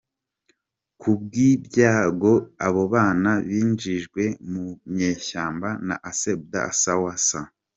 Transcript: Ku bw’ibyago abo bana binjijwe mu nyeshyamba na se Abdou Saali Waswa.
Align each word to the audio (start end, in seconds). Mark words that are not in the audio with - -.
Ku 0.99 1.09
bw’ibyago 1.21 2.31
abo 2.67 2.83
bana 2.93 3.31
binjijwe 3.49 4.23
mu 4.51 4.65
nyeshyamba 4.95 5.69
na 5.87 5.95
se 6.19 6.31
Abdou 6.37 6.69
Saali 6.81 7.01
Waswa. 7.03 7.41